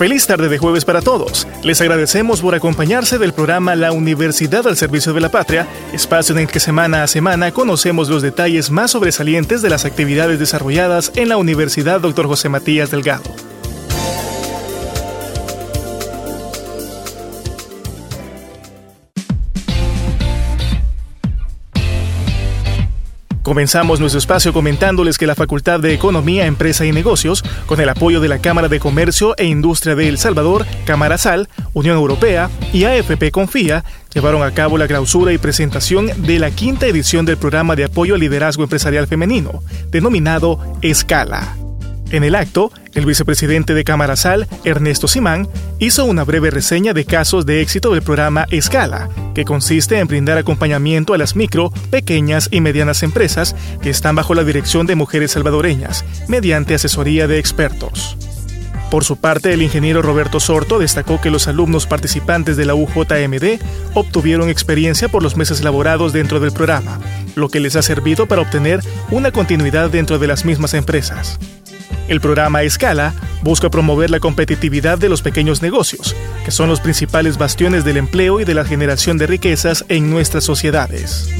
[0.00, 1.46] Feliz tarde de jueves para todos.
[1.62, 6.40] Les agradecemos por acompañarse del programa La Universidad al Servicio de la Patria, espacio en
[6.40, 11.28] el que semana a semana conocemos los detalles más sobresalientes de las actividades desarrolladas en
[11.28, 12.28] la Universidad Dr.
[12.28, 13.49] José Matías Delgado.
[23.50, 28.20] Comenzamos nuestro espacio comentándoles que la Facultad de Economía, Empresa y Negocios, con el apoyo
[28.20, 32.84] de la Cámara de Comercio e Industria de El Salvador, Cámara Sal, Unión Europea y
[32.84, 37.74] AFP Confía, llevaron a cabo la clausura y presentación de la quinta edición del programa
[37.74, 41.56] de apoyo al liderazgo empresarial femenino, denominado Escala.
[42.10, 47.46] En el acto, el vicepresidente de Camarasal, Ernesto Simán, hizo una breve reseña de casos
[47.46, 52.60] de éxito del programa Escala, que consiste en brindar acompañamiento a las micro, pequeñas y
[52.60, 58.16] medianas empresas que están bajo la dirección de mujeres salvadoreñas, mediante asesoría de expertos.
[58.90, 63.60] Por su parte, el ingeniero Roberto Sorto destacó que los alumnos participantes de la UJMD
[63.94, 66.98] obtuvieron experiencia por los meses laborados dentro del programa,
[67.36, 68.80] lo que les ha servido para obtener
[69.12, 71.38] una continuidad dentro de las mismas empresas.
[72.10, 77.38] El programa Escala busca promover la competitividad de los pequeños negocios, que son los principales
[77.38, 81.30] bastiones del empleo y de la generación de riquezas en nuestras sociedades.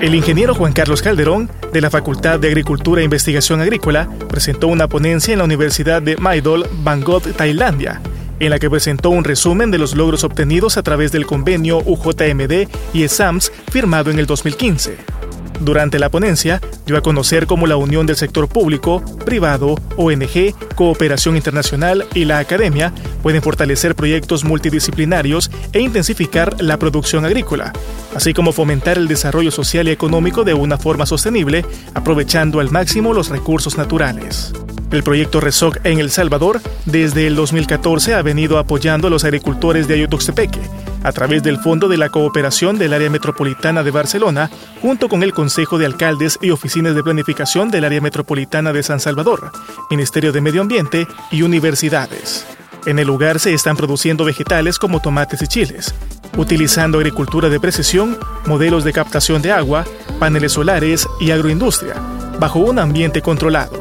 [0.00, 4.88] El ingeniero Juan Carlos Calderón, de la Facultad de Agricultura e Investigación Agrícola, presentó una
[4.88, 8.00] ponencia en la Universidad de Maidol, Bangkok, Tailandia,
[8.40, 12.68] en la que presentó un resumen de los logros obtenidos a través del convenio UJMD
[12.92, 14.96] y ESAMS firmado en el 2015.
[15.60, 21.36] Durante la ponencia, dio a conocer cómo la unión del sector público, privado, ONG, cooperación
[21.36, 27.74] internacional y la academia pueden fortalecer proyectos multidisciplinarios e intensificar la producción agrícola,
[28.16, 33.12] así como fomentar el desarrollo social y económico de una forma sostenible, aprovechando al máximo
[33.12, 34.54] los recursos naturales.
[34.90, 39.86] El proyecto RESOC en El Salvador desde el 2014 ha venido apoyando a los agricultores
[39.86, 40.60] de Ayotuxtepeque
[41.02, 44.50] a través del Fondo de la Cooperación del Área Metropolitana de Barcelona,
[44.82, 49.00] junto con el Consejo de Alcaldes y Oficinas de Planificación del Área Metropolitana de San
[49.00, 49.52] Salvador,
[49.90, 52.44] Ministerio de Medio Ambiente y universidades.
[52.86, 55.94] En el lugar se están produciendo vegetales como tomates y chiles,
[56.36, 59.84] utilizando agricultura de precisión, modelos de captación de agua,
[60.18, 61.94] paneles solares y agroindustria,
[62.38, 63.80] bajo un ambiente controlado.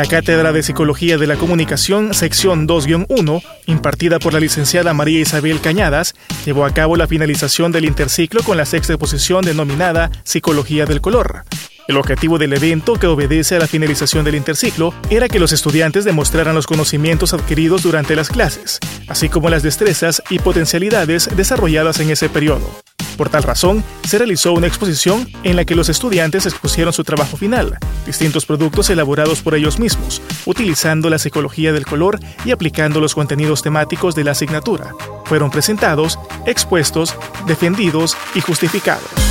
[0.00, 5.60] La Cátedra de Psicología de la Comunicación, sección 2-1, impartida por la licenciada María Isabel
[5.60, 6.14] Cañadas,
[6.46, 11.44] llevó a cabo la finalización del interciclo con la sexta exposición denominada Psicología del Color.
[11.86, 16.06] El objetivo del evento, que obedece a la finalización del interciclo, era que los estudiantes
[16.06, 22.08] demostraran los conocimientos adquiridos durante las clases, así como las destrezas y potencialidades desarrolladas en
[22.08, 22.70] ese periodo.
[23.20, 27.36] Por tal razón, se realizó una exposición en la que los estudiantes expusieron su trabajo
[27.36, 27.76] final,
[28.06, 33.60] distintos productos elaborados por ellos mismos, utilizando la psicología del color y aplicando los contenidos
[33.60, 34.94] temáticos de la asignatura.
[35.26, 37.14] Fueron presentados, expuestos,
[37.46, 39.29] defendidos y justificados.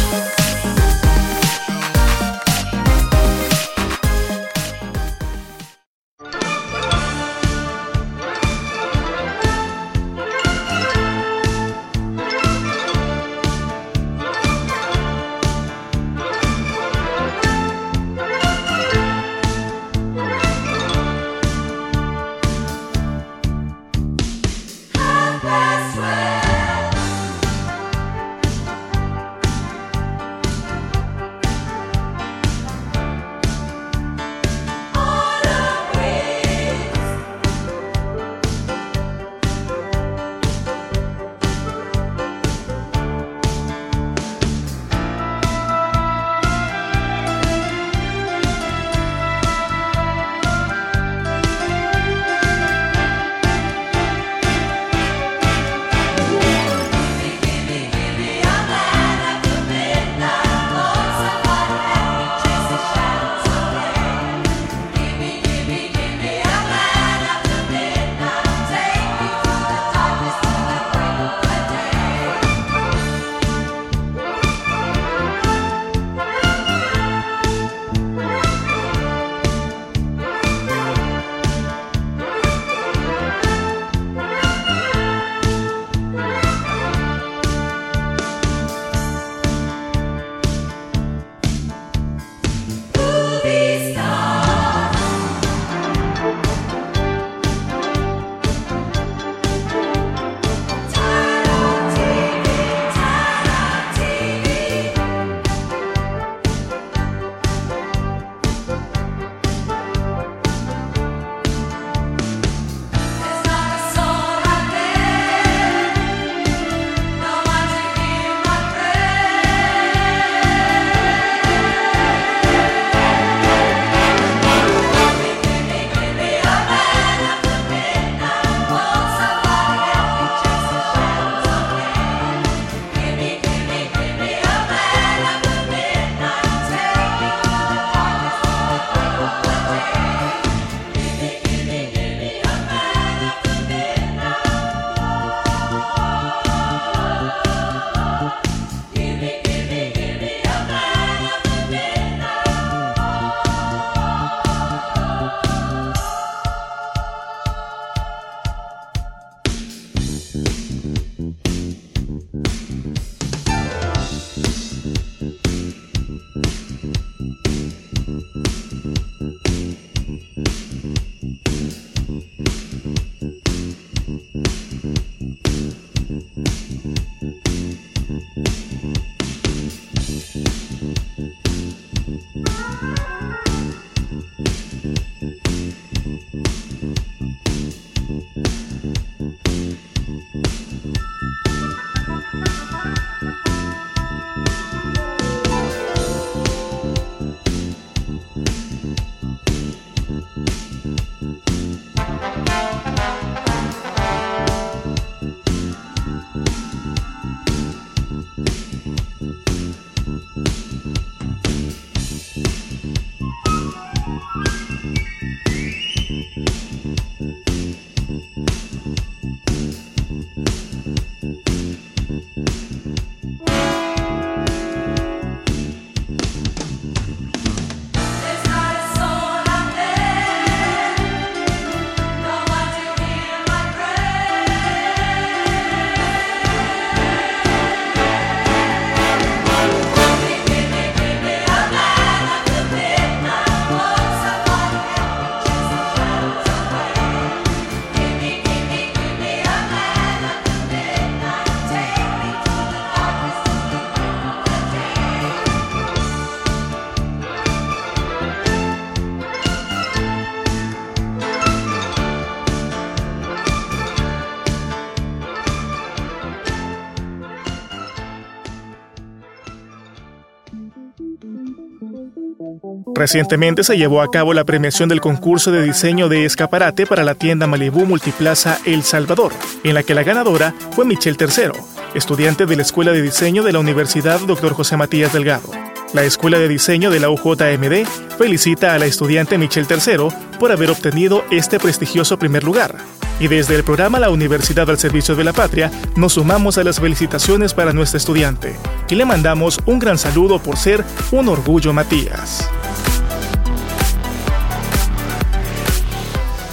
[273.00, 277.16] Recientemente se llevó a cabo la premiación del concurso de diseño de escaparate para la
[277.16, 279.32] tienda Malibu Multiplaza El Salvador,
[279.64, 281.54] en la que la ganadora fue Michelle Tercero,
[281.94, 284.52] estudiante de la Escuela de Diseño de la Universidad Dr.
[284.52, 285.50] José Matías Delgado.
[285.94, 287.88] La Escuela de Diseño de la UJMD
[288.18, 292.76] felicita a la estudiante Michelle Tercero por haber obtenido este prestigioso primer lugar.
[293.20, 296.80] Y desde el programa La Universidad al Servicio de la Patria nos sumamos a las
[296.80, 298.56] felicitaciones para nuestra estudiante
[298.90, 302.50] y le mandamos un gran saludo por ser un orgullo Matías.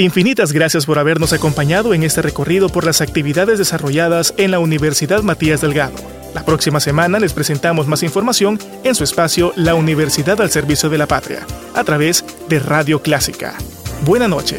[0.00, 5.22] Infinitas gracias por habernos acompañado en este recorrido por las actividades desarrolladas en la Universidad
[5.22, 5.92] Matías Delgado.
[6.32, 10.96] La próxima semana les presentamos más información en su espacio La Universidad al Servicio de
[10.96, 13.58] la Patria, a través de Radio Clásica.
[14.06, 14.58] Buena noche.